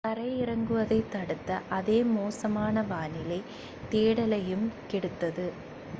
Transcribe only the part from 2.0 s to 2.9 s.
மோசமான